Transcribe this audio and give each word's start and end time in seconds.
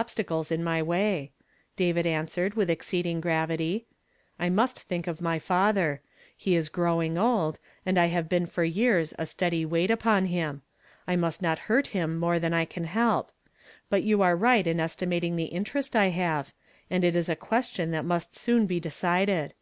I 0.00 0.02
dy 0.02 0.22
tliu 0.22 0.24
t;^ 0.24 0.24
"There 0.24 0.32
are 0.32 0.44
serious 0.44 0.50
oKstacles 0.50 0.52
in 0.56 0.64
my 0.64 0.82
way," 0.82 1.32
David 1.76 2.06
answered 2.06 2.54
with 2.54 2.70
exceeding 2.70 3.20
gravity;" 3.20 3.84
I 4.40 4.48
nnist 4.48 4.86
tliink 4.86 5.06
of 5.06 5.20
my 5.20 5.38
father; 5.38 6.00
he 6.34 6.56
is 6.56 6.70
growing 6.70 7.18
old, 7.18 7.58
and 7.84 7.98
I 7.98 8.06
have 8.06 8.26
been 8.26 8.46
for 8.46 8.64
years 8.64 9.12
a 9.18 9.26
steady 9.26 9.66
weight 9.66 9.90
upon 9.90 10.24
him. 10.32 10.62
I 11.06 11.16
nnist 11.16 11.42
not 11.42 11.58
luirt 11.68 11.88
him 11.88 12.16
more 12.18 12.38
than 12.38 12.54
I 12.54 12.64
can 12.64 12.84
help; 12.84 13.30
hut 13.90 14.02
you 14.02 14.22
are 14.22 14.36
right 14.36 14.66
in 14.66 14.80
estimating 14.80 15.36
the 15.36 15.52
interest 15.52 15.94
I 15.94 16.06
have, 16.06 16.54
and 16.88 17.04
it 17.04 17.14
is 17.14 17.28
a 17.28 17.36
ques 17.36 17.68
tion 17.68 17.90
that 17.90 18.06
nnist 18.06 18.32
soon 18.34 18.66
he 18.70 18.80
decided. 18.80 19.52